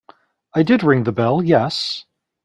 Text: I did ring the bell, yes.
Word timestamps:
I 0.55 0.63
did 0.63 0.81
ring 0.81 1.03
the 1.03 1.11
bell, 1.11 1.43
yes. 1.43 2.05